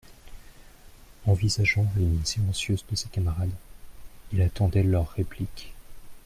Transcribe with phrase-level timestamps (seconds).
[1.27, 3.51] Envisageant les mines silencieuses de ses camarades,
[4.33, 5.75] il attendait leur réplique.